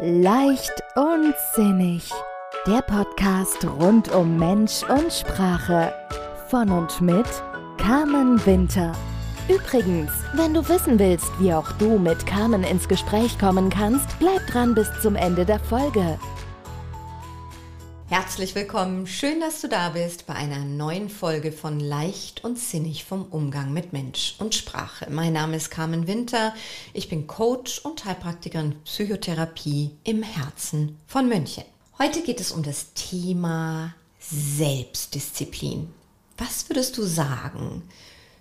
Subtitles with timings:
[0.00, 2.10] Leicht und sinnig.
[2.66, 5.92] Der Podcast rund um Mensch und Sprache.
[6.48, 7.26] Von und mit
[7.76, 8.92] Carmen Winter.
[9.48, 14.46] Übrigens, wenn du wissen willst, wie auch du mit Carmen ins Gespräch kommen kannst, bleib
[14.46, 16.18] dran bis zum Ende der Folge.
[18.08, 23.04] Herzlich willkommen, schön, dass du da bist bei einer neuen Folge von Leicht und Sinnig
[23.04, 25.10] vom Umgang mit Mensch und Sprache.
[25.10, 26.54] Mein Name ist Carmen Winter,
[26.92, 31.64] ich bin Coach und Heilpraktikerin Psychotherapie im Herzen von München.
[31.98, 35.88] Heute geht es um das Thema Selbstdisziplin.
[36.38, 37.82] Was würdest du sagen?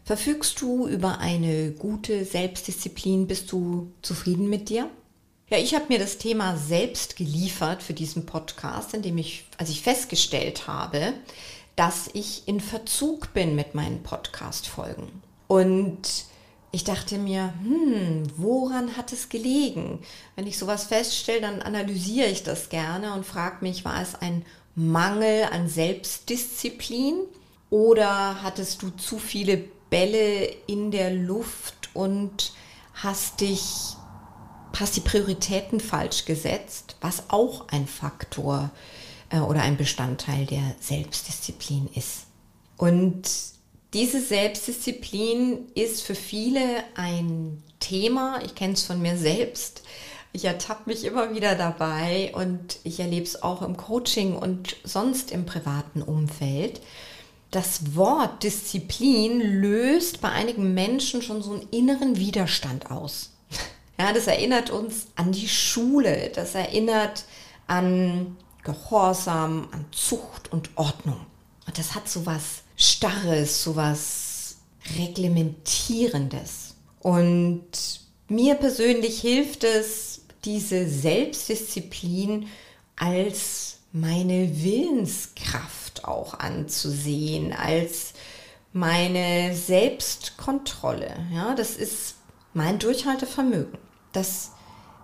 [0.04, 3.26] Verfügst du über eine gute Selbstdisziplin?
[3.26, 4.92] Bist du zufrieden mit dir?
[5.48, 9.84] Ja, ich habe mir das Thema selbst geliefert für diesen Podcast, indem ich, als ich
[9.84, 11.14] festgestellt habe,
[11.76, 15.22] dass ich in Verzug bin mit meinen Podcast-Folgen.
[15.48, 16.02] Und
[16.72, 20.00] ich dachte mir, hm, woran hat es gelegen?
[20.36, 24.44] Wenn ich sowas feststelle, dann analysiere ich das gerne und frage mich, war es ein
[24.74, 27.20] Mangel an Selbstdisziplin
[27.70, 29.58] oder hattest du zu viele
[29.92, 32.52] Bälle in der Luft und
[32.96, 33.96] hast dich
[34.80, 38.72] hast die Prioritäten falsch gesetzt, was auch ein Faktor
[39.30, 42.26] äh, oder ein Bestandteil der Selbstdisziplin ist.
[42.78, 43.24] Und
[43.94, 48.42] diese Selbstdisziplin ist für viele ein Thema.
[48.44, 49.84] Ich kenne es von mir selbst.
[50.34, 55.32] Ich ertappe mich immer wieder dabei und ich erlebe es auch im Coaching und sonst
[55.32, 56.82] im privaten Umfeld.
[57.52, 63.35] Das Wort Disziplin löst bei einigen Menschen schon so einen inneren Widerstand aus.
[63.98, 67.26] Ja, das erinnert uns an die Schule, das erinnert
[67.68, 71.26] an Gehorsam, an Zucht und Ordnung.
[71.66, 74.58] Und das hat so was Starres, so was
[74.98, 76.76] Reglementierendes.
[77.00, 82.48] Und mir persönlich hilft es, diese Selbstdisziplin
[82.98, 88.14] als meine Willenskraft auch anzusehen, als
[88.74, 91.16] meine Selbstkontrolle.
[91.34, 92.16] Ja, das ist
[92.54, 93.85] mein Durchhaltevermögen
[94.16, 94.52] das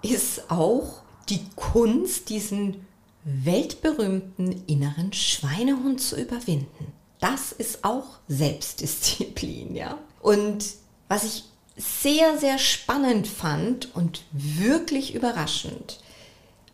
[0.01, 2.85] ist auch die Kunst, diesen
[3.23, 6.93] weltberühmten inneren Schweinehund zu überwinden.
[7.19, 9.97] Das ist auch Selbstdisziplin, ja.
[10.21, 10.65] Und
[11.07, 11.43] was ich
[11.77, 15.99] sehr, sehr spannend fand und wirklich überraschend,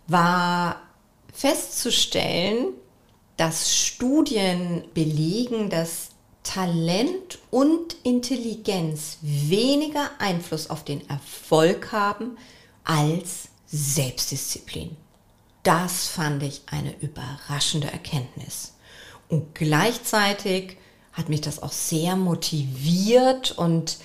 [0.07, 0.81] war
[1.33, 2.67] festzustellen,
[3.35, 6.09] dass Studien belegen, dass
[6.47, 12.37] Talent und Intelligenz weniger Einfluss auf den Erfolg haben
[12.85, 14.95] als Selbstdisziplin.
[15.63, 18.75] Das fand ich eine überraschende Erkenntnis.
[19.27, 20.77] Und gleichzeitig
[21.11, 23.97] hat mich das auch sehr motiviert und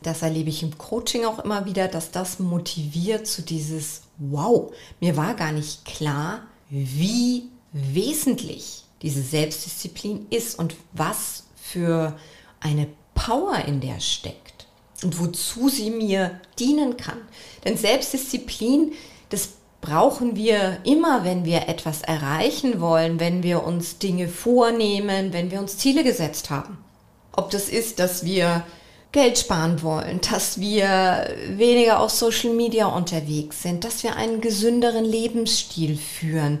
[0.00, 5.16] das erlebe ich im Coaching auch immer wieder, dass das motiviert zu dieses Wow, mir
[5.16, 12.18] war gar nicht klar, wie wesentlich diese Selbstdisziplin ist und was für
[12.60, 14.66] eine Power in der steckt
[15.02, 17.18] und wozu sie mir dienen kann.
[17.64, 18.92] Denn Selbstdisziplin,
[19.30, 25.50] das brauchen wir immer, wenn wir etwas erreichen wollen, wenn wir uns Dinge vornehmen, wenn
[25.50, 26.78] wir uns Ziele gesetzt haben.
[27.32, 28.64] Ob das ist, dass wir
[29.12, 35.04] Geld sparen wollen, dass wir weniger auf Social Media unterwegs sind, dass wir einen gesünderen
[35.04, 36.60] Lebensstil führen,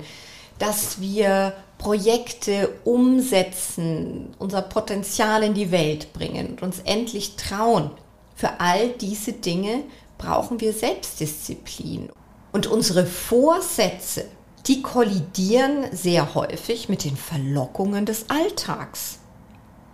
[0.58, 7.90] dass wir Projekte umsetzen, unser Potenzial in die Welt bringen und uns endlich trauen.
[8.34, 9.84] Für all diese Dinge
[10.18, 12.10] brauchen wir Selbstdisziplin.
[12.52, 14.24] Und unsere Vorsätze,
[14.66, 19.20] die kollidieren sehr häufig mit den Verlockungen des Alltags.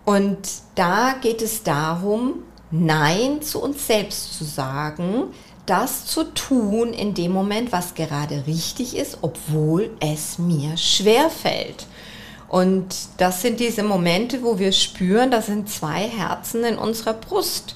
[0.04, 5.32] Und da geht es darum, Nein zu uns selbst zu sagen,
[5.66, 11.86] das zu tun in dem Moment, was gerade richtig ist, obwohl es mir schwer fällt.
[12.48, 17.74] Und das sind diese Momente, wo wir spüren, da sind zwei Herzen in unserer Brust.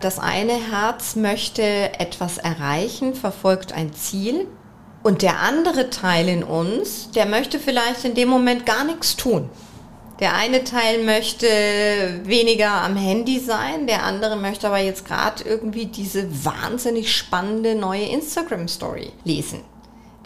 [0.00, 4.46] Das eine Herz möchte etwas erreichen, verfolgt ein Ziel.
[5.02, 9.48] Und der andere Teil in uns, der möchte vielleicht in dem Moment gar nichts tun.
[10.20, 11.46] Der eine Teil möchte
[12.24, 18.04] weniger am Handy sein, der andere möchte aber jetzt gerade irgendwie diese wahnsinnig spannende neue
[18.04, 19.60] Instagram-Story lesen.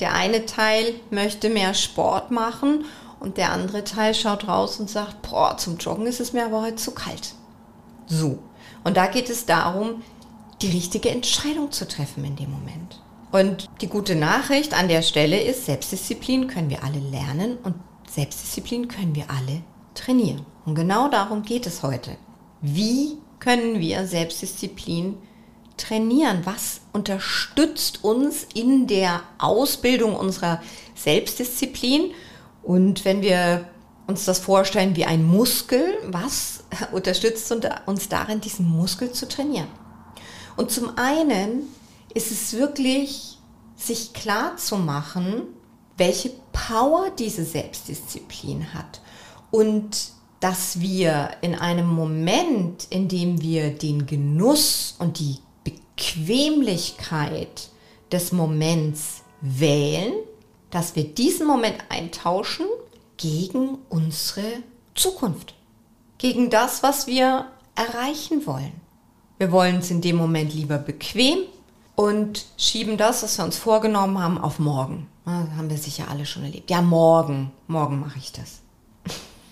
[0.00, 2.84] Der eine Teil möchte mehr Sport machen
[3.20, 6.62] und der andere Teil schaut raus und sagt, boah, zum Joggen ist es mir aber
[6.62, 7.32] heute zu kalt.
[8.06, 8.38] So.
[8.84, 10.02] Und da geht es darum,
[10.62, 13.00] die richtige Entscheidung zu treffen in dem Moment.
[13.32, 17.74] Und die gute Nachricht an der Stelle ist, Selbstdisziplin können wir alle lernen und
[18.10, 19.62] Selbstdisziplin können wir alle
[19.96, 20.44] trainieren.
[20.64, 22.16] Und genau darum geht es heute.
[22.60, 25.16] Wie können wir Selbstdisziplin
[25.76, 26.40] trainieren?
[26.44, 30.60] Was unterstützt uns in der Ausbildung unserer
[30.94, 32.12] Selbstdisziplin?
[32.62, 33.68] Und wenn wir
[34.06, 37.52] uns das vorstellen wie ein Muskel, was unterstützt
[37.86, 39.68] uns darin, diesen Muskel zu trainieren?
[40.56, 41.64] Und zum einen
[42.14, 43.38] ist es wirklich,
[43.76, 45.42] sich klar zu machen,
[45.98, 49.00] welche Power diese Selbstdisziplin hat
[49.50, 57.70] und dass wir in einem Moment, in dem wir den Genuss und die Bequemlichkeit
[58.12, 60.12] des Moments wählen,
[60.70, 62.66] dass wir diesen Moment eintauschen
[63.16, 64.62] gegen unsere
[64.94, 65.54] Zukunft,
[66.18, 68.72] gegen das, was wir erreichen wollen.
[69.38, 71.38] Wir wollen es in dem Moment lieber bequem
[71.94, 75.08] und schieben das, was wir uns vorgenommen haben, auf morgen.
[75.24, 76.70] Das haben wir sicher alle schon erlebt.
[76.70, 78.60] Ja, morgen, morgen mache ich das.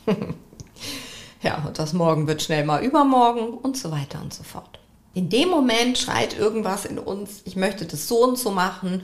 [1.43, 4.79] ja, und das morgen wird schnell mal übermorgen und so weiter und so fort.
[5.15, 9.03] In dem Moment schreit irgendwas in uns, ich möchte das so und so machen.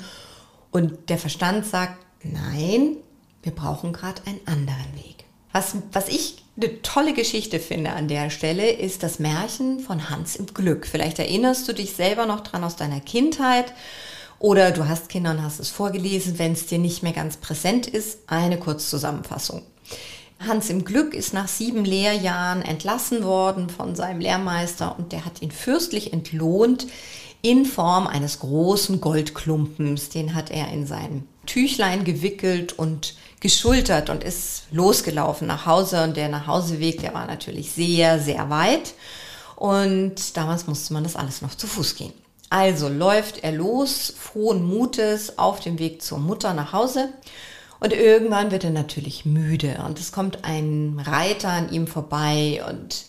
[0.73, 2.97] Und der Verstand sagt, nein,
[3.43, 5.25] wir brauchen gerade einen anderen Weg.
[5.53, 10.37] Was, was ich eine tolle Geschichte finde an der Stelle, ist das Märchen von Hans
[10.37, 10.87] im Glück.
[10.87, 13.73] Vielleicht erinnerst du dich selber noch dran aus deiner Kindheit
[14.39, 17.87] oder du hast Kinder und hast es vorgelesen, wenn es dir nicht mehr ganz präsent
[17.87, 18.21] ist.
[18.27, 19.63] Eine Kurzzusammenfassung.
[20.41, 25.43] Hans im Glück ist nach sieben Lehrjahren entlassen worden von seinem Lehrmeister und der hat
[25.43, 26.87] ihn fürstlich entlohnt
[27.43, 30.09] in Form eines großen Goldklumpens.
[30.09, 36.05] Den hat er in sein Tüchlein gewickelt und geschultert und ist losgelaufen nach Hause.
[36.05, 38.95] Und der Nachhauseweg, der war natürlich sehr, sehr weit.
[39.57, 42.13] Und damals musste man das alles noch zu Fuß gehen.
[42.49, 47.11] Also läuft er los, frohen Mutes, auf dem Weg zur Mutter nach Hause
[47.81, 53.07] und irgendwann wird er natürlich müde und es kommt ein Reiter an ihm vorbei und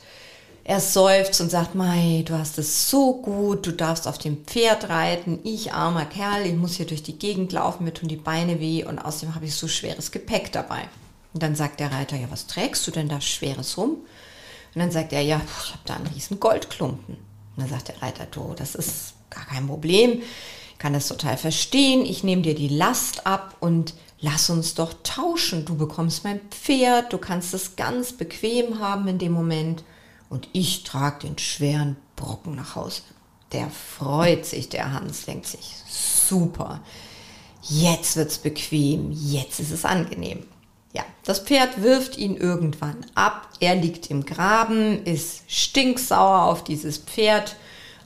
[0.63, 4.89] er seufzt und sagt, Mai, du hast es so gut, du darfst auf dem Pferd
[4.89, 8.59] reiten, ich armer Kerl, ich muss hier durch die Gegend laufen, mir tun die Beine
[8.59, 10.87] weh und außerdem habe ich so schweres Gepäck dabei.
[11.33, 13.97] Und dann sagt der Reiter, ja, was trägst du denn da schweres rum?
[14.73, 17.15] Und dann sagt er, ja, ich habe da einen riesen Goldklumpen.
[17.15, 20.21] Und dann sagt der Reiter, du, das ist gar kein Problem,
[20.71, 24.93] ich kann das total verstehen, ich nehme dir die Last ab und lass uns doch
[25.03, 25.65] tauschen.
[25.65, 29.83] Du bekommst mein Pferd, du kannst es ganz bequem haben in dem Moment
[30.29, 33.01] und ich trage den schweren Brocken nach Hause.
[33.51, 36.79] Der freut sich, der Hans, denkt sich, super,
[37.61, 40.45] jetzt wird's bequem, jetzt ist es angenehm.
[40.93, 46.97] Ja, das Pferd wirft ihn irgendwann ab, er liegt im Graben, ist stinksauer auf dieses
[46.97, 47.55] Pferd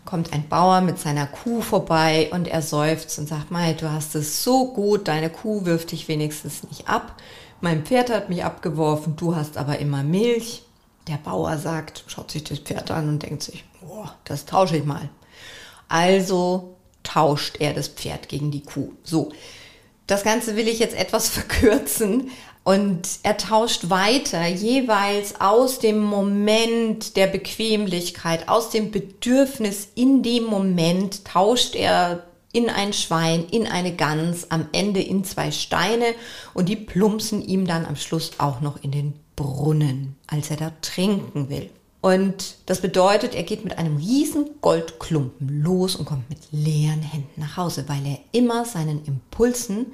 [0.05, 4.15] kommt ein Bauer mit seiner Kuh vorbei und er seufzt und sagt, Mai, du hast
[4.15, 7.19] es so gut, deine Kuh wirft dich wenigstens nicht ab.
[7.59, 10.63] Mein Pferd hat mich abgeworfen, du hast aber immer Milch.
[11.07, 14.85] Der Bauer sagt, schaut sich das Pferd an und denkt sich, oh, das tausche ich
[14.85, 15.09] mal.
[15.87, 18.91] Also tauscht er das Pferd gegen die Kuh.
[19.03, 19.31] So,
[20.07, 22.31] das Ganze will ich jetzt etwas verkürzen,
[22.65, 30.45] und er tauscht weiter, jeweils aus dem Moment der Bequemlichkeit, aus dem Bedürfnis in dem
[30.45, 36.15] Moment, tauscht er in ein Schwein, in eine Gans, am Ende in zwei Steine
[36.55, 40.71] und die plumpsen ihm dann am Schluss auch noch in den Brunnen, als er da
[40.81, 41.69] trinken will.
[42.05, 47.41] Und das bedeutet, er geht mit einem riesen Goldklumpen los und kommt mit leeren Händen
[47.41, 49.87] nach Hause, weil er immer seinen Impulsen,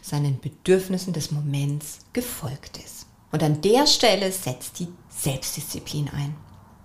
[0.00, 3.04] seinen Bedürfnissen des Moments gefolgt ist.
[3.32, 6.34] Und an der Stelle setzt die Selbstdisziplin ein.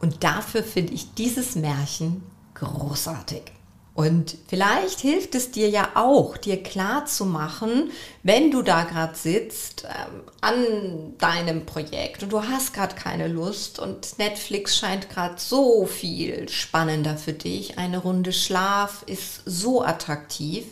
[0.01, 2.21] Und dafür finde ich dieses Märchen
[2.53, 3.53] großartig.
[3.95, 7.91] Und vielleicht hilft es dir ja auch, dir klar zu machen,
[8.23, 13.77] wenn du da gerade sitzt ähm, an deinem Projekt und du hast gerade keine Lust
[13.77, 20.65] und Netflix scheint gerade so viel spannender für dich, eine Runde Schlaf ist so attraktiv,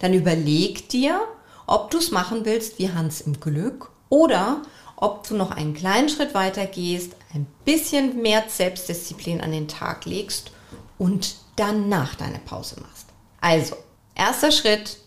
[0.00, 1.20] dann überleg dir,
[1.68, 4.62] ob du es machen willst wie Hans im Glück oder
[4.96, 10.06] ob du noch einen kleinen Schritt weiter gehst, ein bisschen mehr Selbstdisziplin an den Tag
[10.06, 10.50] legst
[10.98, 13.06] und danach deine Pause machst.
[13.40, 13.76] Also,
[14.14, 14.98] erster Schritt,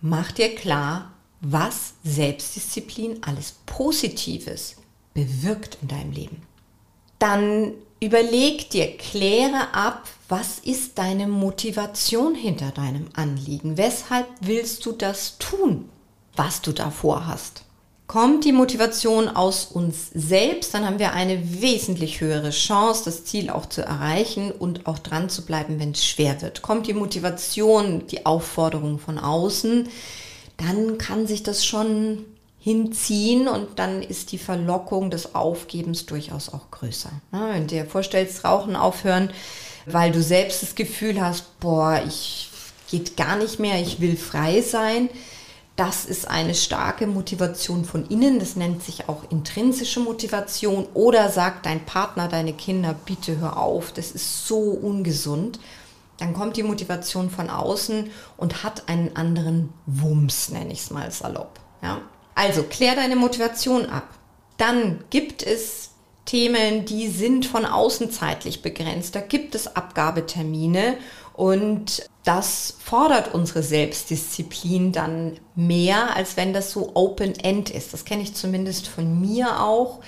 [0.00, 4.76] mach dir klar, was Selbstdisziplin alles Positives
[5.14, 6.42] bewirkt in deinem Leben.
[7.18, 13.76] Dann überleg dir, kläre ab, was ist deine Motivation hinter deinem Anliegen?
[13.76, 15.88] Weshalb willst du das tun,
[16.36, 17.64] was du davor hast?
[18.12, 23.48] Kommt die Motivation aus uns selbst, dann haben wir eine wesentlich höhere Chance, das Ziel
[23.48, 26.60] auch zu erreichen und auch dran zu bleiben, wenn es schwer wird.
[26.60, 29.88] Kommt die Motivation, die Aufforderung von außen,
[30.58, 32.26] dann kann sich das schon
[32.60, 37.08] hinziehen und dann ist die Verlockung des Aufgebens durchaus auch größer.
[37.30, 39.30] wenn du dir vorstellst, Rauchen aufhören,
[39.86, 42.50] weil du selbst das Gefühl hast, boah, ich
[42.90, 45.08] geht gar nicht mehr, ich will frei sein.
[45.76, 51.64] Das ist eine starke Motivation von innen, das nennt sich auch intrinsische Motivation oder sagt
[51.64, 55.58] dein Partner, deine Kinder, bitte hör auf, das ist so ungesund.
[56.18, 61.10] Dann kommt die Motivation von außen und hat einen anderen Wumms, nenne ich es mal
[61.10, 61.58] salopp.
[61.82, 62.02] Ja?
[62.34, 64.08] Also klär deine Motivation ab.
[64.58, 65.90] Dann gibt es
[66.26, 69.14] Themen, die sind von außen zeitlich begrenzt.
[69.14, 70.96] Da gibt es Abgabetermine
[71.34, 77.92] und das fordert unsere Selbstdisziplin dann mehr, als wenn das so open-end ist.
[77.92, 80.00] Das kenne ich zumindest von mir auch.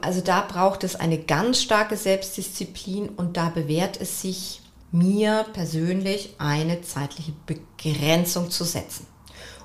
[0.00, 6.34] Also da braucht es eine ganz starke Selbstdisziplin und da bewährt es sich mir persönlich
[6.38, 9.06] eine zeitliche Begrenzung zu setzen.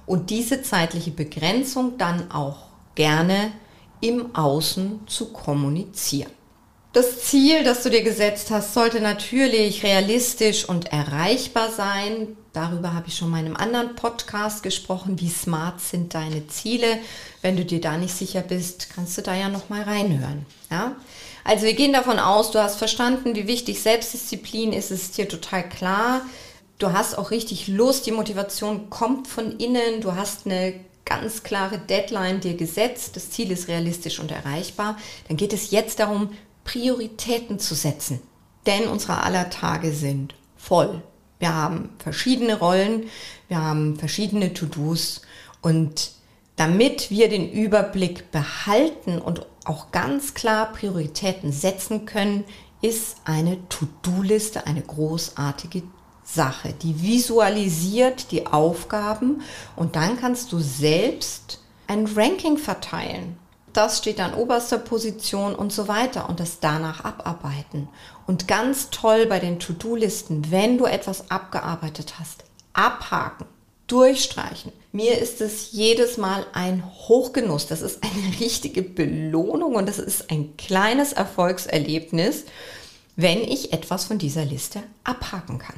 [0.06, 3.51] Und diese zeitliche Begrenzung dann auch gerne
[4.00, 6.32] im Außen zu kommunizieren.
[6.98, 12.36] Das Ziel, das du dir gesetzt hast, sollte natürlich realistisch und erreichbar sein.
[12.54, 15.22] Darüber habe ich schon in einem anderen Podcast gesprochen.
[15.22, 16.98] Wie smart sind deine Ziele?
[17.44, 20.48] Wenn du dir da nicht sicher bist, kannst du da ja noch mal reinhören.
[20.72, 20.96] Ja?
[21.44, 24.89] Also wir gehen davon aus, du hast verstanden, wie wichtig Selbstdisziplin ist.
[24.89, 26.22] Es ist dir total klar.
[26.80, 28.08] Du hast auch richtig Lust.
[28.08, 30.01] Die Motivation kommt von innen.
[30.01, 30.74] Du hast eine
[31.08, 36.00] ganz klare Deadline dir gesetzt, das Ziel ist realistisch und erreichbar, dann geht es jetzt
[36.00, 36.32] darum,
[36.68, 38.22] Prioritäten zu setzen.
[38.66, 41.02] Denn unsere aller Tage sind voll.
[41.40, 43.06] Wir haben verschiedene Rollen,
[43.48, 45.22] wir haben verschiedene To-Dos
[45.62, 46.12] und
[46.58, 52.44] damit wir den Überblick behalten und auch ganz klar Prioritäten setzen können,
[52.82, 55.84] ist eine To-Do-Liste eine großartige
[56.24, 59.42] Sache, die visualisiert die Aufgaben
[59.76, 63.38] und dann kannst du selbst ein Ranking verteilen.
[63.78, 67.88] Das steht an oberster Position und so weiter und das danach abarbeiten.
[68.26, 72.44] Und ganz toll bei den To-Do-Listen, wenn du etwas abgearbeitet hast,
[72.74, 73.46] abhaken,
[73.86, 74.72] durchstreichen.
[74.92, 77.68] Mir ist es jedes Mal ein Hochgenuss.
[77.68, 82.46] Das ist eine richtige Belohnung und das ist ein kleines Erfolgserlebnis,
[83.16, 85.76] wenn ich etwas von dieser Liste abhaken kann.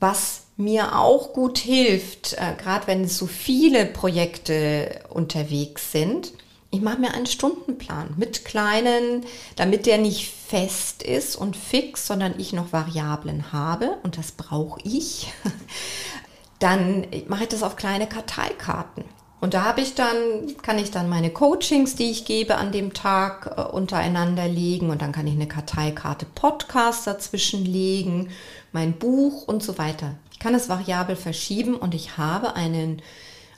[0.00, 6.32] Was mir auch gut hilft, äh, gerade wenn so viele Projekte unterwegs sind,
[6.72, 9.26] ich mache mir einen Stundenplan mit kleinen,
[9.56, 14.80] damit der nicht fest ist und fix, sondern ich noch Variablen habe und das brauche
[14.82, 15.32] ich.
[16.58, 19.04] Dann mache ich das auf kleine Karteikarten.
[19.40, 22.92] Und da habe ich dann, kann ich dann meine Coachings, die ich gebe an dem
[22.94, 28.30] Tag, äh, untereinander legen und dann kann ich eine Karteikarte Podcast dazwischen legen,
[28.70, 30.14] mein Buch und so weiter.
[30.30, 33.02] Ich kann es variabel verschieben und ich habe einen,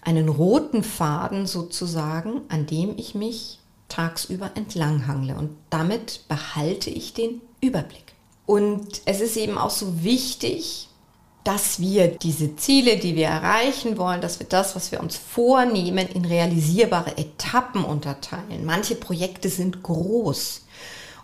[0.05, 3.59] einen roten Faden sozusagen, an dem ich mich
[3.89, 8.15] tagsüber entlanghangle und damit behalte ich den Überblick.
[8.47, 10.89] Und es ist eben auch so wichtig,
[11.45, 16.09] dass wir diese Ziele, die wir erreichen wollen, dass wir das, was wir uns vornehmen,
[16.09, 18.65] in realisierbare Etappen unterteilen.
[18.65, 20.65] Manche Projekte sind groß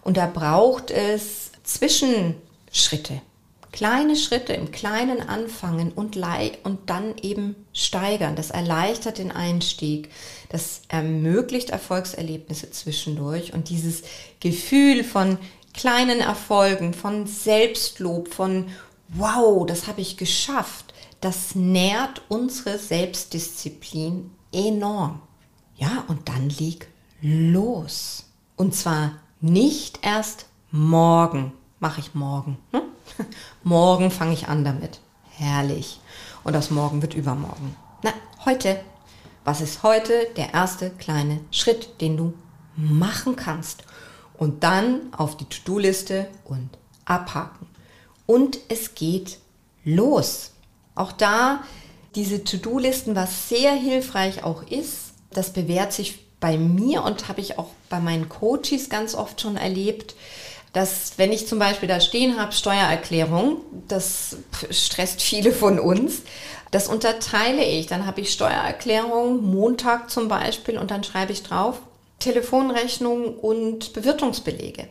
[0.02, 3.22] und da braucht es Zwischenschritte.
[3.72, 8.36] Kleine Schritte im Kleinen anfangen und, und dann eben steigern.
[8.36, 10.10] Das erleichtert den Einstieg.
[10.48, 14.02] Das ermöglicht Erfolgserlebnisse zwischendurch und dieses
[14.40, 15.38] Gefühl von
[15.72, 18.66] kleinen Erfolgen, von Selbstlob, von
[19.08, 25.20] wow, das habe ich geschafft, das nährt unsere Selbstdisziplin enorm.
[25.76, 26.88] Ja, und dann leg
[27.22, 28.24] los.
[28.56, 31.52] Und zwar nicht erst morgen.
[31.78, 32.58] Mache ich morgen.
[32.72, 32.82] Hm?
[33.62, 35.00] Morgen fange ich an damit.
[35.30, 36.00] Herrlich.
[36.44, 37.76] Und das morgen wird übermorgen.
[38.02, 38.12] Na,
[38.44, 38.80] heute.
[39.44, 42.34] Was ist heute der erste kleine Schritt, den du
[42.76, 43.84] machen kannst?
[44.34, 46.70] Und dann auf die To-Do-Liste und
[47.04, 47.66] abhaken
[48.30, 49.38] und es geht
[49.84, 50.52] los.
[50.94, 51.64] Auch da
[52.14, 57.58] diese To-Do-Listen, was sehr hilfreich auch ist, das bewährt sich bei mir und habe ich
[57.58, 60.14] auch bei meinen Coaches ganz oft schon erlebt,
[60.72, 63.58] dass wenn ich zum Beispiel da stehen habe, Steuererklärung,
[63.88, 64.36] das
[64.70, 66.22] stresst viele von uns,
[66.70, 67.86] das unterteile ich.
[67.86, 71.80] Dann habe ich Steuererklärung, Montag zum Beispiel, und dann schreibe ich drauf,
[72.20, 74.86] Telefonrechnung und Bewirtungsbelege.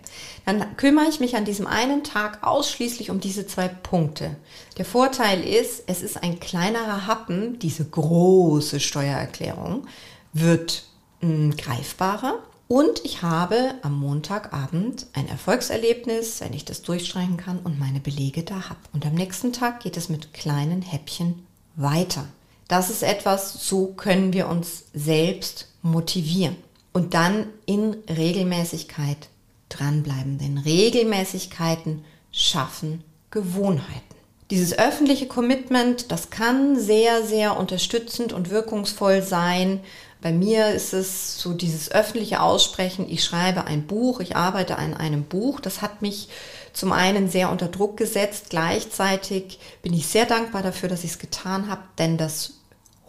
[0.46, 4.36] Dann kümmere ich mich an diesem einen Tag ausschließlich um diese zwei Punkte.
[4.78, 9.88] Der Vorteil ist, es ist ein kleinerer Happen, diese große Steuererklärung
[10.34, 10.84] wird
[11.22, 17.58] mh, hm, greifbarer und ich habe am Montagabend ein Erfolgserlebnis, wenn ich das durchstreichen kann
[17.58, 18.80] und meine Belege da habe.
[18.94, 22.26] Und am nächsten Tag geht es mit kleinen Häppchen weiter.
[22.68, 26.58] Das ist etwas, so können wir uns selbst motivieren
[26.94, 29.30] und dann in Regelmäßigkeit
[29.70, 30.38] dranbleiben.
[30.38, 34.16] Denn Regelmäßigkeiten schaffen Gewohnheiten.
[34.52, 39.80] Dieses öffentliche Commitment, das kann sehr, sehr unterstützend und wirkungsvoll sein.
[40.22, 44.94] Bei mir ist es so dieses öffentliche Aussprechen, ich schreibe ein Buch, ich arbeite an
[44.94, 45.62] einem Buch.
[45.62, 46.28] Das hat mich
[46.74, 48.50] zum einen sehr unter Druck gesetzt.
[48.50, 52.56] Gleichzeitig bin ich sehr dankbar dafür, dass ich es getan habe, denn das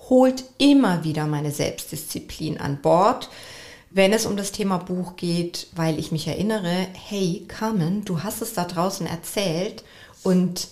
[0.08, 3.28] holt immer wieder meine Selbstdisziplin an Bord,
[3.90, 8.40] wenn es um das Thema Buch geht, weil ich mich erinnere, hey Carmen, du hast
[8.40, 9.82] es da draußen erzählt
[10.22, 10.68] und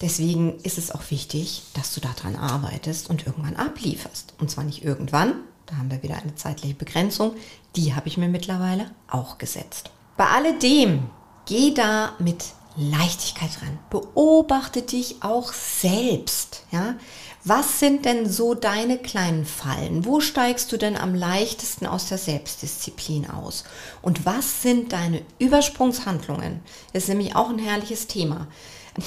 [0.00, 4.32] deswegen ist es auch wichtig, dass du daran arbeitest und irgendwann ablieferst.
[4.38, 5.34] Und zwar nicht irgendwann,
[5.66, 7.34] da haben wir wieder eine zeitliche Begrenzung,
[7.76, 9.90] die habe ich mir mittlerweile auch gesetzt.
[10.16, 11.10] Bei alledem,
[11.46, 12.44] geh da mit
[12.76, 13.78] Leichtigkeit ran.
[13.90, 16.64] Beobachte dich auch selbst.
[16.70, 16.94] Ja?
[17.44, 20.04] Was sind denn so deine kleinen Fallen?
[20.04, 23.64] Wo steigst du denn am leichtesten aus der Selbstdisziplin aus?
[24.00, 26.60] Und was sind deine Übersprungshandlungen?
[26.92, 28.46] Das ist nämlich auch ein herrliches Thema.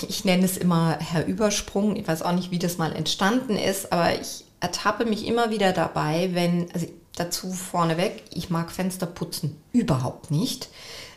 [0.07, 1.95] Ich nenne es immer Herr Übersprung.
[1.95, 5.72] Ich weiß auch nicht, wie das mal entstanden ist, aber ich ertappe mich immer wieder
[5.72, 10.69] dabei, wenn, also dazu vorneweg, ich mag Fenster putzen überhaupt nicht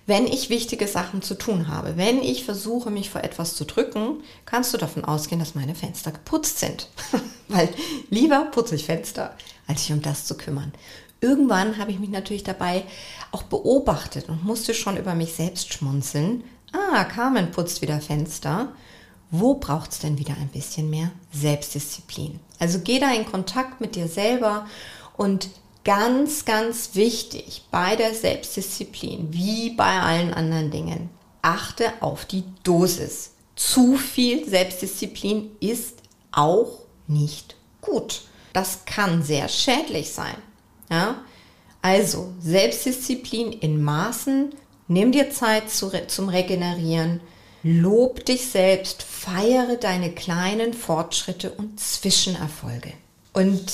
[0.09, 4.23] wenn ich wichtige Sachen zu tun habe, wenn ich versuche, mich vor etwas zu drücken,
[4.47, 6.89] kannst du davon ausgehen, dass meine Fenster geputzt sind.
[7.49, 7.69] Weil
[8.09, 9.37] lieber putze ich Fenster,
[9.67, 10.73] als sich um das zu kümmern.
[11.21, 12.85] Irgendwann habe ich mich natürlich dabei
[13.33, 16.43] auch beobachtet und musste schon über mich selbst schmunzeln.
[16.73, 18.73] Ah, Carmen putzt wieder Fenster.
[19.31, 22.41] Wo braucht es denn wieder ein bisschen mehr Selbstdisziplin?
[22.59, 24.67] Also geh da in Kontakt mit dir selber
[25.17, 25.51] und
[25.85, 31.11] ganz, ganz wichtig bei der Selbstdisziplin, wie bei allen anderen Dingen,
[31.43, 33.33] achte auf die Dosis.
[33.57, 35.99] Zu viel Selbstdisziplin ist
[36.33, 38.23] auch nicht gut.
[38.53, 40.37] Das kann sehr schädlich sein.
[40.91, 41.23] Ja?
[41.83, 44.55] Also Selbstdisziplin in Maßen,
[44.89, 47.21] nimm dir Zeit zu, zum Regenerieren,
[47.63, 52.93] lob dich selbst, feiere deine kleinen Fortschritte und Zwischenerfolge.
[53.33, 53.73] Und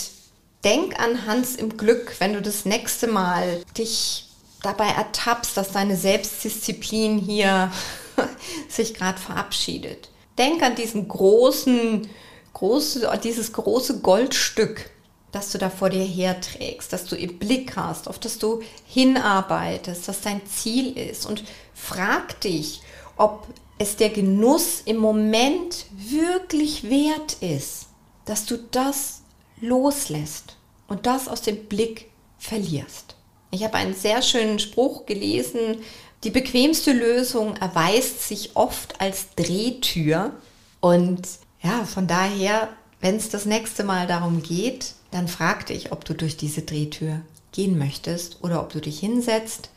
[0.64, 4.28] denk an Hans im Glück, wenn du das nächste Mal dich
[4.62, 7.70] dabei ertappst, dass deine Selbstdisziplin hier
[8.68, 10.08] sich gerade verabschiedet.
[10.38, 12.08] Denk an diesen großen,
[12.54, 14.90] große, dieses große Goldstück,
[15.32, 20.08] das du da vor dir herträgst, dass du im Blick hast, auf das du hinarbeitest,
[20.08, 21.44] was dein Ziel ist und
[21.74, 22.80] frag dich,
[23.16, 23.46] ob
[23.78, 27.86] es der Genuss im Moment wirklich wert ist,
[28.24, 29.22] dass du das
[29.60, 30.56] loslässt
[30.88, 33.16] und das aus dem Blick verlierst.
[33.50, 35.78] Ich habe einen sehr schönen Spruch gelesen,
[36.24, 40.32] die bequemste Lösung erweist sich oft als Drehtür
[40.80, 41.22] und
[41.62, 46.14] ja, von daher, wenn es das nächste Mal darum geht, dann frag dich, ob du
[46.14, 47.20] durch diese Drehtür
[47.52, 49.70] gehen möchtest oder ob du dich hinsetzt,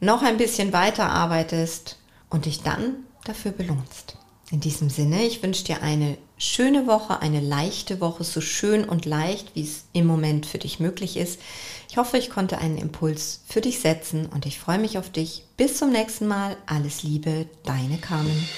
[0.00, 1.98] noch ein bisschen weiter arbeitest
[2.30, 4.16] und dich dann dafür belohnst.
[4.50, 9.04] In diesem Sinne, ich wünsche dir eine schöne Woche, eine leichte Woche, so schön und
[9.04, 11.38] leicht, wie es im Moment für dich möglich ist.
[11.88, 15.44] Ich hoffe, ich konnte einen Impuls für dich setzen und ich freue mich auf dich.
[15.56, 16.56] Bis zum nächsten Mal.
[16.66, 18.48] Alles Liebe, deine Carmen.